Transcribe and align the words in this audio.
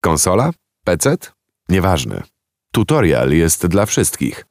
Konsola? 0.00 0.50
PC? 0.84 1.16
Nieważne. 1.68 2.22
Tutorial 2.72 3.30
jest 3.30 3.66
dla 3.66 3.86
wszystkich. 3.86 4.46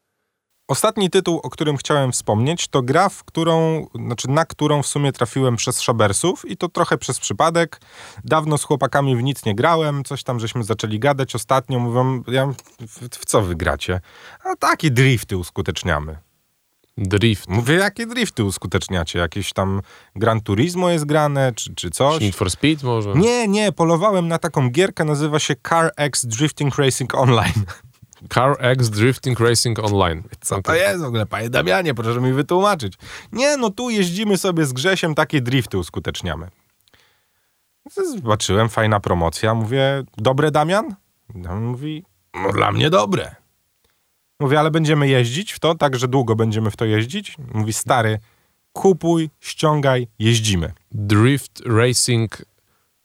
Ostatni 0.67 1.09
tytuł, 1.09 1.39
o 1.43 1.49
którym 1.49 1.77
chciałem 1.77 2.11
wspomnieć, 2.11 2.67
to 2.67 2.81
gra, 2.81 3.09
w 3.09 3.23
którą, 3.23 3.87
znaczy 4.05 4.27
na 4.27 4.45
którą 4.45 4.81
w 4.81 4.87
sumie 4.87 5.11
trafiłem 5.11 5.55
przez 5.55 5.81
Szabersów 5.81 6.45
i 6.49 6.57
to 6.57 6.69
trochę 6.69 6.97
przez 6.97 7.19
przypadek. 7.19 7.81
Dawno 8.23 8.57
z 8.57 8.63
chłopakami 8.63 9.15
w 9.15 9.23
nic 9.23 9.45
nie 9.45 9.55
grałem, 9.55 10.03
coś 10.03 10.23
tam 10.23 10.39
żeśmy 10.39 10.63
zaczęli 10.63 10.99
gadać 10.99 11.35
ostatnio. 11.35 11.79
Mówią, 11.79 12.23
ja, 12.27 12.47
w, 12.79 13.17
w 13.17 13.25
co 13.25 13.41
wy 13.41 13.55
gracie? 13.55 14.01
A 14.43 14.55
takie 14.55 14.91
drifty 14.91 15.37
uskuteczniamy. 15.37 16.28
Drift. 16.99 17.49
Mówię, 17.49 17.75
jakie 17.75 18.05
drifty 18.05 18.43
uskuteczniacie? 18.43 19.19
Jakieś 19.19 19.53
tam 19.53 19.81
Gran 20.15 20.41
Turismo 20.41 20.89
jest 20.89 21.05
grane, 21.05 21.53
czy, 21.55 21.75
czy 21.75 21.89
coś? 21.89 22.21
Need 22.21 22.35
for 22.35 22.51
Speed 22.51 22.85
może? 22.85 23.13
Nie, 23.13 23.47
nie, 23.47 23.71
polowałem 23.71 24.27
na 24.27 24.37
taką 24.37 24.69
gierkę, 24.69 25.05
nazywa 25.05 25.39
się 25.39 25.55
Car 25.69 25.91
X 25.97 26.25
Drifting 26.25 26.75
Racing 26.75 27.15
Online. 27.15 27.65
Car 28.33 28.55
X 28.59 28.89
Drifting 28.89 29.39
Racing 29.39 29.79
Online. 29.79 30.23
Co 30.41 30.61
to 30.61 30.75
jest 30.75 31.01
w 31.01 31.05
ogóle, 31.05 31.25
panie 31.25 31.49
Damianie, 31.49 31.93
proszę 31.93 32.21
mi 32.21 32.33
wytłumaczyć. 32.33 32.93
Nie, 33.31 33.57
no 33.57 33.69
tu 33.69 33.89
jeździmy 33.89 34.37
sobie 34.37 34.65
z 34.65 34.73
Grzesiem, 34.73 35.15
takie 35.15 35.41
drifty 35.41 35.77
uskuteczniamy. 35.77 36.47
Zobaczyłem, 38.15 38.69
fajna 38.69 38.99
promocja, 38.99 39.53
mówię, 39.53 40.03
dobre 40.17 40.51
Damian? 40.51 40.95
On 41.49 41.63
mówi, 41.63 42.05
no 42.33 42.51
dla 42.53 42.71
mnie 42.71 42.89
dobre. 42.89 43.35
Mówię, 44.39 44.59
ale 44.59 44.71
będziemy 44.71 45.07
jeździć 45.07 45.51
w 45.51 45.59
to, 45.59 45.75
tak, 45.75 45.95
że 45.95 46.07
długo 46.07 46.35
będziemy 46.35 46.71
w 46.71 46.75
to 46.75 46.85
jeździć? 46.85 47.35
Mówi, 47.53 47.73
stary, 47.73 48.19
kupuj, 48.73 49.29
ściągaj, 49.39 50.07
jeździmy. 50.19 50.73
Drift 50.91 51.61
Racing, 51.65 52.41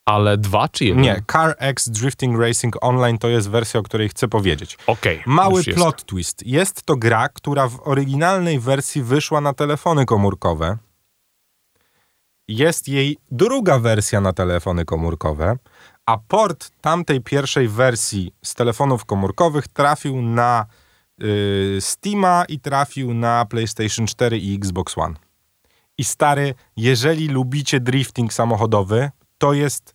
ale 0.04 0.38
dwa 0.38 0.68
czy 0.68 0.84
jeden? 0.84 1.02
Nie, 1.02 1.22
Car 1.32 1.54
X 1.58 1.88
Drifting 1.88 2.40
Racing 2.40 2.76
Online 2.80 3.18
to 3.18 3.28
jest 3.28 3.50
wersja, 3.50 3.80
o 3.80 3.82
której 3.82 4.08
chcę 4.08 4.28
powiedzieć. 4.28 4.78
Okej. 4.86 5.22
Mały 5.26 5.56
już 5.56 5.66
jest. 5.66 5.78
plot 5.78 6.04
twist. 6.04 6.46
Jest 6.46 6.82
to 6.82 6.96
gra, 6.96 7.28
która 7.28 7.68
w 7.68 7.88
oryginalnej 7.88 8.60
wersji 8.60 9.02
wyszła 9.02 9.40
na 9.40 9.52
telefony 9.52 10.06
komórkowe. 10.06 10.76
Jest 12.48 12.88
jej 12.88 13.16
druga 13.30 13.78
wersja 13.78 14.20
na 14.20 14.32
telefony 14.32 14.84
komórkowe, 14.84 15.56
a 16.06 16.18
port 16.18 16.70
tamtej 16.80 17.20
pierwszej 17.20 17.68
wersji 17.68 18.32
z 18.42 18.54
telefonów 18.54 19.04
komórkowych 19.04 19.68
trafił 19.68 20.22
na 20.22 20.66
Steama 21.80 22.44
i 22.48 22.60
trafił 22.60 23.14
na 23.14 23.44
PlayStation 23.44 24.06
4 24.06 24.38
i 24.38 24.54
Xbox 24.54 24.98
One. 24.98 25.14
I 25.98 26.04
stary, 26.04 26.54
jeżeli 26.76 27.28
lubicie 27.28 27.80
drifting 27.80 28.32
samochodowy, 28.32 29.10
to 29.38 29.52
jest 29.52 29.94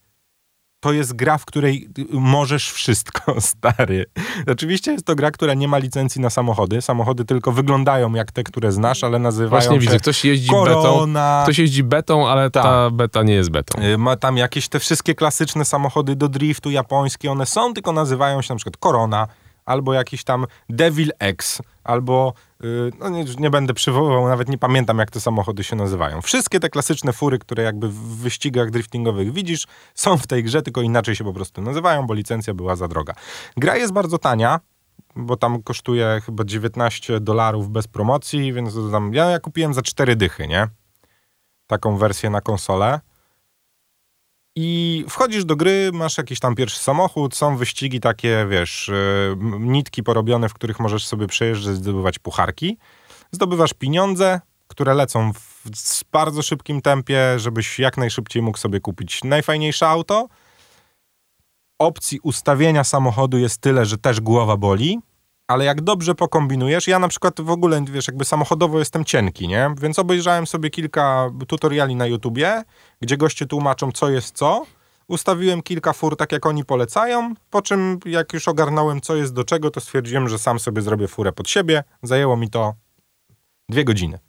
to 0.81 0.93
jest 0.93 1.13
gra, 1.15 1.37
w 1.37 1.45
której 1.45 1.89
y, 1.99 2.05
możesz 2.11 2.71
wszystko, 2.71 3.41
stary. 3.41 4.05
Oczywiście 4.47 4.91
jest 4.91 5.05
to 5.05 5.15
gra, 5.15 5.31
która 5.31 5.53
nie 5.53 5.67
ma 5.67 5.77
licencji 5.77 6.21
na 6.21 6.29
samochody. 6.29 6.81
Samochody 6.81 7.25
tylko 7.25 7.51
wyglądają 7.51 8.13
jak 8.13 8.31
te, 8.31 8.43
które 8.43 8.71
znasz, 8.71 9.03
ale 9.03 9.19
nazywają 9.19 9.49
Właśnie 9.49 9.75
się 9.75 9.79
widzę, 9.79 9.99
ktoś 9.99 10.25
jeździ 10.25 10.49
betą, 10.51 10.81
Corona. 10.81 11.39
ktoś 11.43 11.57
jeździ 11.57 11.83
betą, 11.83 12.27
ale 12.27 12.51
Tak. 12.51 12.63
ta 12.63 12.89
beta 12.89 13.23
nie 13.23 13.33
jest 13.33 13.49
betą. 13.51 13.81
Y, 13.81 13.97
Ma 13.97 14.15
tam 14.15 14.37
jakieś 14.37 14.67
te 14.67 14.79
wszystkie 14.79 15.15
klasyczne 15.15 15.65
samochody 15.65 16.15
do 16.15 16.29
driftu 16.29 16.71
japońskie, 16.71 17.31
one 17.31 17.45
są, 17.45 17.73
tylko 17.73 17.91
nazywają 17.93 18.41
się 18.41 18.53
na 18.53 18.57
przykład 18.57 18.77
Corona, 18.83 19.27
albo 19.69 19.93
jakiś 19.93 20.23
tam 20.23 20.45
Devil 20.69 21.11
X, 21.19 21.61
albo, 21.83 22.33
y, 22.63 22.91
no 22.99 23.09
nie, 23.09 23.25
nie 23.39 23.49
będę 23.49 23.73
przywoływał, 23.73 24.27
nawet 24.27 24.49
nie 24.49 24.57
pamiętam 24.57 24.99
jak 24.99 25.11
te 25.11 25.19
samochody 25.19 25.63
się 25.63 25.75
nazywają. 25.75 26.21
Wszystkie 26.21 26.59
te 26.59 26.69
klasyczne 26.69 27.13
fury, 27.13 27.39
które 27.39 27.63
jakby 27.63 27.89
w 27.89 27.93
wyścigach 27.93 28.71
driftingowych 28.71 29.33
widzisz, 29.33 29.67
są 29.95 30.17
w 30.17 30.27
tej 30.27 30.43
grze, 30.43 30.61
tylko 30.61 30.81
inaczej 30.81 31.15
się 31.15 31.23
po 31.23 31.33
prostu 31.33 31.61
nazywają, 31.61 32.07
bo 32.07 32.13
licencja 32.13 32.53
była 32.53 32.75
za 32.75 32.87
droga. 32.87 33.13
Gra 33.57 33.77
jest 33.77 33.93
bardzo 33.93 34.17
tania, 34.17 34.59
bo 35.15 35.37
tam 35.37 35.63
kosztuje 35.63 36.21
chyba 36.25 36.43
19 36.43 37.19
dolarów 37.19 37.69
bez 37.69 37.87
promocji, 37.87 38.53
więc 38.53 38.73
tam, 38.91 39.13
ja, 39.13 39.25
ja 39.25 39.39
kupiłem 39.39 39.73
za 39.73 39.81
4 39.81 40.15
dychy, 40.15 40.47
nie? 40.47 40.67
Taką 41.67 41.97
wersję 41.97 42.29
na 42.29 42.41
konsolę. 42.41 42.99
I 44.61 45.05
wchodzisz 45.09 45.45
do 45.45 45.55
gry, 45.55 45.89
masz 45.93 46.17
jakiś 46.17 46.39
tam 46.39 46.55
pierwszy 46.55 46.79
samochód, 46.79 47.35
są 47.35 47.57
wyścigi 47.57 47.99
takie, 47.99 48.47
wiesz, 48.49 48.89
y, 48.89 49.35
nitki 49.59 50.03
porobione, 50.03 50.49
w 50.49 50.53
których 50.53 50.79
możesz 50.79 51.07
sobie 51.07 51.27
przejeżdżać, 51.27 51.75
zdobywać 51.75 52.19
pucharki. 52.19 52.77
Zdobywasz 53.31 53.73
pieniądze, 53.73 54.41
które 54.67 54.93
lecą 54.93 55.33
w 55.33 56.03
bardzo 56.11 56.41
szybkim 56.41 56.81
tempie, 56.81 57.39
żebyś 57.39 57.79
jak 57.79 57.97
najszybciej 57.97 58.41
mógł 58.41 58.57
sobie 58.57 58.79
kupić 58.79 59.23
najfajniejsze 59.23 59.87
auto. 59.87 60.27
Opcji 61.79 62.19
ustawienia 62.23 62.83
samochodu 62.83 63.37
jest 63.37 63.61
tyle, 63.61 63.85
że 63.85 63.97
też 63.97 64.21
głowa 64.21 64.57
boli, 64.57 64.99
ale 65.49 65.65
jak 65.65 65.81
dobrze 65.81 66.15
pokombinujesz, 66.15 66.87
ja 66.87 66.99
na 66.99 67.07
przykład 67.07 67.41
w 67.41 67.49
ogóle, 67.49 67.85
wiesz, 67.91 68.07
jakby 68.07 68.25
samochodowo 68.25 68.79
jestem 68.79 69.05
cienki, 69.05 69.47
nie? 69.47 69.73
Więc 69.81 69.99
obejrzałem 69.99 70.47
sobie 70.47 70.69
kilka 70.69 71.31
tutoriali 71.47 71.95
na 71.95 72.07
YouTubie, 72.07 72.63
gdzie 73.01 73.17
goście 73.17 73.45
tłumaczą, 73.45 73.91
co 73.91 74.09
jest 74.09 74.35
co. 74.35 74.65
Ustawiłem 75.07 75.61
kilka 75.61 75.93
fur 75.93 76.17
tak, 76.17 76.31
jak 76.31 76.45
oni 76.45 76.65
polecają, 76.65 77.33
po 77.49 77.61
czym 77.61 77.99
jak 78.05 78.33
już 78.33 78.47
ogarnąłem, 78.47 79.01
co 79.01 79.15
jest 79.15 79.33
do 79.33 79.43
czego, 79.43 79.71
to 79.71 79.79
stwierdziłem, 79.79 80.29
że 80.29 80.39
sam 80.39 80.59
sobie 80.59 80.81
zrobię 80.81 81.07
furę 81.07 81.31
pod 81.31 81.49
siebie. 81.49 81.83
Zajęło 82.03 82.37
mi 82.37 82.49
to 82.49 82.73
dwie 83.69 83.85
godziny. 83.85 84.19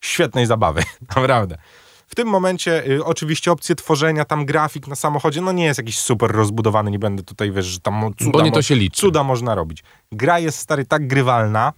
Świetnej 0.00 0.46
zabawy, 0.46 0.82
naprawdę. 1.16 1.58
W 2.08 2.14
tym 2.14 2.28
momencie 2.28 2.86
y, 2.90 3.04
oczywiście 3.04 3.52
opcje 3.52 3.74
tworzenia, 3.74 4.24
tam 4.24 4.46
grafik 4.46 4.86
na 4.86 4.96
samochodzie, 4.96 5.40
no 5.40 5.52
nie 5.52 5.64
jest 5.64 5.78
jakiś 5.78 5.98
super 5.98 6.30
rozbudowany, 6.30 6.90
nie 6.90 6.98
będę 6.98 7.22
tutaj, 7.22 7.52
wiesz, 7.52 7.66
że 7.66 7.80
tam 7.80 8.14
cuda, 8.18 8.30
Bo 8.30 8.40
nie 8.40 8.52
to 8.52 8.62
się 8.62 8.74
liczy. 8.74 9.00
cuda 9.00 9.24
można 9.24 9.54
robić. 9.54 9.82
Gra 10.12 10.38
jest, 10.38 10.58
stary, 10.58 10.86
tak 10.86 11.06
grywalna, 11.06 11.72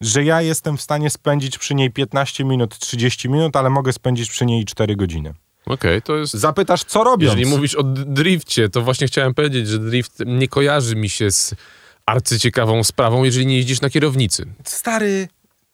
że 0.00 0.24
ja 0.24 0.42
jestem 0.42 0.76
w 0.76 0.82
stanie 0.82 1.10
spędzić 1.10 1.58
przy 1.58 1.74
niej 1.74 1.90
15 1.90 2.44
minut, 2.44 2.78
30 2.78 3.28
minut, 3.28 3.56
ale 3.56 3.70
mogę 3.70 3.92
spędzić 3.92 4.30
przy 4.30 4.46
niej 4.46 4.64
4 4.64 4.96
godziny. 4.96 5.34
Okej, 5.66 6.02
to 6.02 6.16
jest... 6.16 6.32
Zapytasz, 6.34 6.84
co 6.84 7.04
robiąc? 7.04 7.32
Jeżeli 7.36 7.56
mówisz 7.56 7.74
o 7.74 7.82
drifcie, 7.82 8.68
to 8.68 8.82
właśnie 8.82 9.06
chciałem 9.06 9.34
powiedzieć, 9.34 9.68
że 9.68 9.78
drift 9.78 10.12
nie 10.26 10.48
kojarzy 10.48 10.96
mi 10.96 11.08
się 11.08 11.30
z 11.30 11.54
arcyciekawą 12.06 12.84
sprawą, 12.84 13.24
jeżeli 13.24 13.46
nie 13.46 13.56
jeździsz 13.56 13.80
na 13.80 13.90
kierownicy. 13.90 14.46
Stary, 14.64 15.28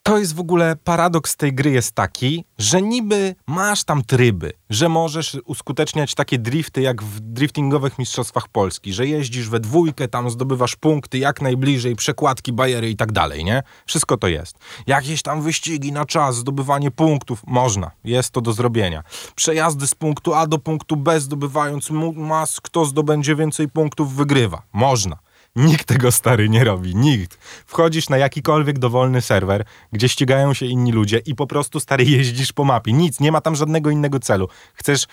to 0.08 0.19
jest 0.19 0.34
w 0.34 0.41
ogóle 0.41 0.76
paradoks 0.76 1.36
tej 1.36 1.54
gry 1.54 1.70
jest 1.70 1.92
taki, 1.92 2.44
że 2.58 2.82
niby 2.82 3.34
masz 3.46 3.84
tam 3.84 4.04
tryby, 4.04 4.52
że 4.70 4.88
możesz 4.88 5.36
uskuteczniać 5.44 6.14
takie 6.14 6.38
drifty 6.38 6.80
jak 6.80 7.02
w 7.02 7.20
driftingowych 7.20 7.98
mistrzostwach 7.98 8.48
Polski, 8.48 8.92
że 8.92 9.06
jeździsz 9.06 9.48
we 9.48 9.60
dwójkę, 9.60 10.08
tam 10.08 10.30
zdobywasz 10.30 10.76
punkty 10.76 11.19
jak 11.19 11.42
najbliżej, 11.42 11.96
przekładki, 11.96 12.52
bajery 12.52 12.91
i 12.91 12.96
tak 12.96 13.12
dalej, 13.12 13.44
nie? 13.44 13.62
Wszystko 13.86 14.16
to 14.16 14.28
jest. 14.28 14.58
Jakieś 14.86 15.22
tam 15.22 15.42
wyścigi 15.42 15.92
na 15.92 16.04
czas, 16.04 16.36
zdobywanie 16.36 16.90
punktów, 16.90 17.42
można, 17.46 17.90
jest 18.04 18.30
to 18.30 18.40
do 18.40 18.52
zrobienia. 18.52 19.02
Przejazdy 19.34 19.86
z 19.86 19.94
punktu 19.94 20.34
A 20.34 20.46
do 20.46 20.58
punktu 20.58 20.96
B, 20.96 21.20
zdobywając 21.20 21.90
mas, 22.16 22.60
kto 22.60 22.84
zdobędzie 22.84 23.36
więcej 23.36 23.69
punktów, 23.69 24.14
wygrywa. 24.14 24.62
Można. 24.72 25.28
Nikt 25.58 25.86
tego 25.86 26.12
stary 26.12 26.48
nie 26.48 26.64
robi, 26.64 26.96
nikt. 26.96 27.38
Wchodzisz 27.66 28.08
na 28.08 28.19
jakikolwiek 28.19 28.78
dowolny 28.78 29.20
serwer, 29.20 29.64
gdzie 29.92 30.08
ścigają 30.08 30.54
się 30.54 30.66
inni 30.66 30.92
ludzie 30.92 31.19
i 31.26 31.34
po 31.34 31.46
prostu 31.46 31.80
stary 31.80 32.04
jeździsz 32.04 32.52
po 32.52 32.64
mapie. 32.64 32.92
Nic, 32.92 33.20
nie 33.20 33.32
ma 33.32 33.41
tam 33.41 33.56
żadnego 33.56 33.91
innego 33.91 34.20
celu. 34.20 34.48
Chcesz 34.74 35.06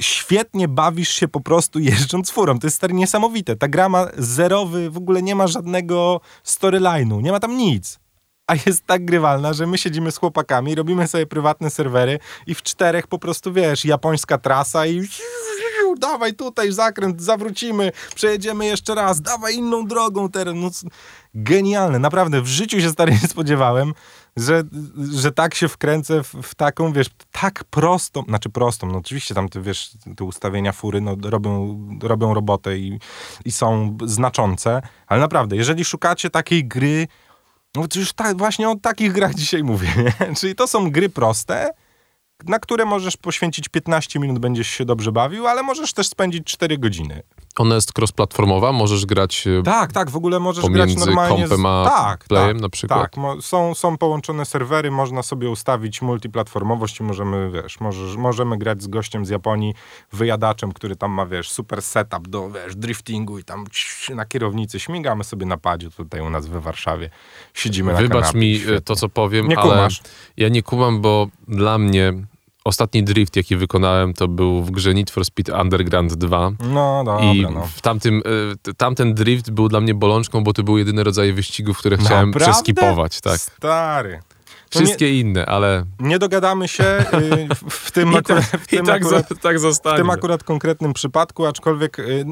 świetnie 0.00 0.68
bawisz 0.68 1.08
się 1.08 1.28
po 1.28 1.40
prostu 1.40 1.78
jeżdżąc 1.78 2.30
furą. 2.30 2.58
To 2.58 2.66
jest 2.66 2.76
stary 2.76 2.94
niesamowite. 2.94 3.56
Ta 3.56 3.68
gra 3.68 3.88
ma 3.88 4.06
zerowy, 4.18 4.90
w 4.90 4.96
ogóle 4.96 5.22
nie 5.22 5.34
ma 5.34 5.46
żadnego 5.46 6.20
storyline'u, 6.44 7.22
nie 7.22 7.32
ma 7.32 7.40
tam 7.40 7.56
nic. 7.56 7.98
A 8.46 8.54
jest 8.66 8.86
tak 8.86 9.04
grywalna, 9.04 9.52
że 9.52 9.66
my 9.66 9.78
siedzimy 9.78 10.12
z 10.12 10.16
chłopakami, 10.16 10.74
robimy 10.74 11.06
sobie 11.06 11.26
prywatne 11.26 11.70
serwery 11.70 12.18
i 12.46 12.54
w 12.54 12.62
czterech 12.62 13.06
po 13.06 13.18
prostu, 13.18 13.52
wiesz, 13.52 13.84
japońska 13.84 14.38
trasa 14.38 14.86
i 14.86 15.08
dawaj 15.98 16.34
tutaj 16.34 16.72
zakręt, 16.72 17.22
zawrócimy, 17.22 17.92
przejedziemy 18.14 18.66
jeszcze 18.66 18.94
raz, 18.94 19.20
dawaj 19.20 19.54
inną 19.54 19.86
drogą 19.86 20.30
teraz. 20.30 20.54
No, 20.56 20.70
genialne, 21.34 21.98
naprawdę. 21.98 22.42
W 22.42 22.46
życiu 22.46 22.80
się 22.80 22.90
stary 22.90 23.12
nie 23.22 23.28
spodziewałem, 23.28 23.92
że, 24.36 24.62
że 25.12 25.32
tak 25.32 25.54
się 25.54 25.68
wkręcę 25.68 26.22
w, 26.22 26.34
w 26.42 26.54
taką, 26.54 26.92
wiesz, 26.92 27.06
tak 27.32 27.64
prostą, 27.64 28.22
znaczy 28.22 28.48
prostą, 28.50 28.86
no 28.86 28.98
oczywiście 28.98 29.34
tam, 29.34 29.48
te, 29.48 29.60
wiesz, 29.60 29.90
te 30.16 30.24
ustawienia 30.24 30.72
fury 30.72 31.00
no, 31.00 31.16
robią, 31.22 31.78
robią 32.02 32.34
robotę 32.34 32.78
i, 32.78 32.98
i 33.44 33.52
są 33.52 33.96
znaczące, 34.04 34.82
ale 35.06 35.20
naprawdę, 35.20 35.56
jeżeli 35.56 35.84
szukacie 35.84 36.30
takiej 36.30 36.64
gry, 36.64 37.06
no 37.74 37.88
to 37.88 37.98
już 37.98 38.12
tak, 38.12 38.38
właśnie 38.38 38.68
o 38.68 38.76
takich 38.76 39.12
grach 39.12 39.34
dzisiaj 39.40 39.62
mówię, 39.62 39.88
nie? 39.96 40.34
Czyli 40.34 40.54
to 40.54 40.66
są 40.66 40.90
gry 40.90 41.08
proste, 41.08 41.70
na 42.46 42.58
które 42.58 42.84
możesz 42.84 43.16
poświęcić 43.16 43.68
15 43.68 44.18
minut, 44.18 44.38
będziesz 44.38 44.68
się 44.68 44.84
dobrze 44.84 45.12
bawił, 45.12 45.46
ale 45.46 45.62
możesz 45.62 45.92
też 45.92 46.08
spędzić 46.08 46.44
4 46.44 46.78
godziny. 46.78 47.22
Ona 47.60 47.74
jest 47.74 47.92
cross-platformowa, 47.98 48.72
możesz 48.72 49.06
grać 49.06 49.46
e, 49.46 49.62
Tak, 49.62 49.92
tak, 49.92 50.10
w 50.10 50.16
ogóle 50.16 50.40
możesz 50.40 50.66
grać 50.66 50.96
normalnie. 50.96 51.36
kompem 51.48 51.66
a 51.66 51.84
tak, 51.84 52.24
playem 52.24 52.56
tak, 52.56 52.62
na 52.62 52.68
przykład? 52.68 53.00
Tak, 53.00 53.16
mo- 53.16 53.42
są, 53.42 53.74
są 53.74 53.98
połączone 53.98 54.44
serwery, 54.44 54.90
można 54.90 55.22
sobie 55.22 55.50
ustawić 55.50 56.02
multiplatformowość 56.02 57.00
i 57.00 57.02
możemy, 57.02 57.50
wiesz, 57.50 57.80
możesz, 57.80 58.16
możemy 58.16 58.58
grać 58.58 58.82
z 58.82 58.86
gościem 58.86 59.26
z 59.26 59.28
Japonii, 59.28 59.74
wyjadaczem, 60.12 60.72
który 60.72 60.96
tam 60.96 61.10
ma, 61.12 61.26
wiesz, 61.26 61.50
super 61.50 61.82
setup 61.82 62.28
do, 62.28 62.50
wiesz, 62.50 62.76
driftingu 62.76 63.38
i 63.38 63.44
tam 63.44 63.64
na 64.14 64.24
kierownicy 64.26 64.80
śmigamy 64.80 65.24
sobie 65.24 65.46
na 65.46 65.56
padzie 65.56 65.90
tutaj 65.90 66.20
u 66.20 66.30
nas 66.30 66.46
we 66.46 66.60
Warszawie. 66.60 67.10
Siedzimy 67.54 67.92
na 67.92 67.98
Wybacz 67.98 68.34
mi 68.34 68.52
e, 68.54 68.58
świetnie. 68.58 68.80
to, 68.80 68.96
co 68.96 69.08
powiem, 69.08 69.48
Nie 69.48 69.58
ale 69.58 69.70
kumasz. 69.70 70.00
ja 70.36 70.48
nie 70.48 70.62
kumam, 70.62 71.00
bo 71.00 71.26
dla 71.48 71.78
mnie 71.78 72.12
ostatni 72.68 73.04
drift, 73.04 73.36
jaki 73.36 73.56
wykonałem, 73.56 74.14
to 74.14 74.28
był 74.28 74.62
w 74.62 74.70
grze 74.70 74.94
Need 74.94 75.10
for 75.10 75.24
Speed 75.24 75.60
Underground 75.62 76.14
2. 76.14 76.50
No, 76.60 77.02
dobra, 77.04 77.24
I 77.32 77.42
no. 77.42 77.66
w 77.76 77.80
tamtym, 77.80 78.22
e, 78.68 78.74
tamten 78.74 79.14
drift 79.14 79.50
był 79.50 79.68
dla 79.68 79.80
mnie 79.80 79.94
bolączką, 79.94 80.44
bo 80.44 80.52
to 80.52 80.62
był 80.62 80.78
jedyny 80.78 81.04
rodzaj 81.04 81.32
wyścigów, 81.32 81.78
które 81.78 81.96
chciałem 81.96 82.30
Naprawdę? 82.30 82.52
przeskipować. 82.52 83.20
Tak. 83.20 83.38
Stary. 83.40 84.20
To 84.70 84.78
nie, 84.80 84.84
Wszystkie 84.86 85.20
inne, 85.20 85.46
ale 85.46 85.84
nie 86.00 86.18
dogadamy 86.18 86.68
się 86.68 86.84
y, 86.84 87.48
w, 87.54 87.74
w 87.74 87.90
tym, 87.96 88.16
akurat, 88.16 88.50
tak, 88.50 88.60
w 88.60 88.66
tym 88.66 88.86
tak, 88.86 89.02
akurat 89.02 89.28
zo- 89.30 89.38
tak 89.40 89.56
W 89.56 89.60
zostanie. 89.60 89.96
tym 89.96 90.10
akurat 90.10 90.44
konkretnym 90.44 90.92
przypadku, 90.92 91.46
aczkolwiek 91.46 91.98
y, 91.98 92.24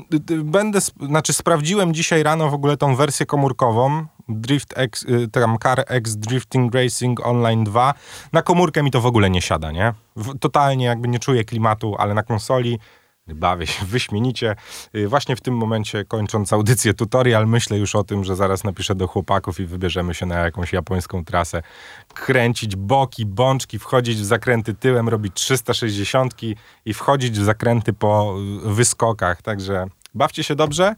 będę, 0.45 0.79
sp- 0.87 1.07
znaczy 1.07 1.33
sprawdziłem 1.33 1.95
dzisiaj 1.95 2.23
rano 2.23 2.51
w 2.51 2.55
ogóle 2.55 2.77
tą 2.77 2.97
wersję 2.97 3.27
komórkową, 3.27 4.07
Drift 4.29 4.79
X, 4.79 5.03
y, 5.03 5.31
tam 5.31 5.59
Car 5.63 5.85
X 5.87 6.17
Drifting 6.17 6.75
Racing 6.75 7.27
Online 7.27 7.65
2. 7.65 7.95
Na 8.33 8.43
komórkę 8.43 8.83
mi 8.83 8.91
to 8.91 9.01
w 9.01 9.07
ogóle 9.07 9.31
nie 9.31 9.43
siada, 9.43 9.73
nie? 9.73 9.93
Totalnie 10.41 10.85
jakby 10.85 11.09
nie 11.09 11.19
czuję 11.19 11.45
klimatu, 11.45 11.95
ale 11.99 12.15
na 12.15 12.23
konsoli 12.23 12.79
bawię 13.35 13.67
się 13.67 13.85
wyśmienicie. 13.97 14.57
Y, 14.95 15.09
Właśnie 15.09 15.37
w 15.37 15.41
tym 15.41 15.57
momencie 15.57 16.05
kończąc 16.05 16.53
audycję 16.53 16.95
tutorial, 16.95 17.47
myślę 17.47 17.79
już 17.79 17.95
o 17.95 18.05
tym, 18.05 18.25
że 18.25 18.37
zaraz 18.37 18.65
napiszę 18.65 18.95
do 18.95 19.07
chłopaków 19.07 19.61
i 19.61 19.67
wybierzemy 19.67 20.15
się 20.15 20.27
na 20.27 20.35
jakąś 20.39 20.73
japońską 20.73 21.25
trasę. 21.25 21.63
Kręcić 22.15 22.77
boki, 22.77 23.27
bączki, 23.27 23.79
wchodzić 23.79 24.19
w 24.19 24.25
zakręty 24.25 24.75
tyłem, 24.75 25.09
robić 25.09 25.35
360 25.35 26.35
i 26.85 26.95
wchodzić 26.95 27.39
w 27.41 27.45
zakręty 27.45 27.93
po 27.93 28.35
wyskokach. 28.65 29.43
Także 29.43 29.87
bawcie 30.17 30.45
się 30.45 30.55
dobrze. 30.55 30.95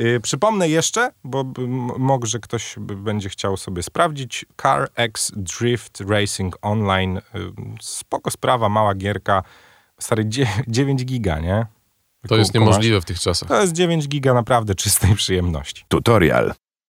Y, 0.00 0.20
Przypomnę 0.22 0.68
jeszcze, 0.68 1.10
bo 1.24 1.44
b- 1.44 1.62
m- 1.62 1.90
może 1.98 2.38
ktoś 2.38 2.74
będzie 2.78 3.28
chciał 3.28 3.56
sobie 3.56 3.82
sprawdzić. 3.82 4.46
Car 4.62 4.88
X 4.94 5.32
Drift 5.36 6.00
Racing 6.00 6.56
Online. 6.62 7.16
Y, 7.16 7.20
Spoko 7.80 8.30
sprawa, 8.30 8.68
mała 8.68 8.94
gierka. 8.94 9.42
Stary, 10.00 10.24
dzie- 10.24 10.46
9 10.68 11.04
giga, 11.04 11.38
nie? 11.38 11.66
To 12.28 12.36
jest 12.36 12.54
niemożliwe 12.54 13.00
w 13.00 13.04
tych 13.04 13.20
czasach. 13.20 13.48
To 13.48 13.60
jest 13.60 13.72
9 13.72 14.08
giga 14.08 14.34
naprawdę 14.34 14.74
czystej 14.74 15.14
przyjemności. 15.14 15.84
Tutorial. 15.88 16.54